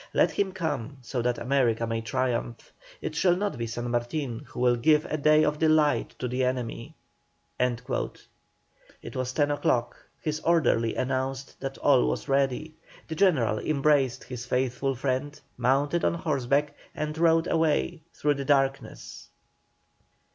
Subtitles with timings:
[0.15, 2.73] Let him come, so that America may triumph.
[3.03, 6.43] It shall not be San Martin who will give a day of delight to the
[6.43, 6.95] enemy."
[7.59, 7.85] It
[9.15, 12.73] was ten o'clock; his orderly announced that all was ready;
[13.07, 19.29] the General embraced his faithful friend, mounted on horseback, and rode away through the darkness.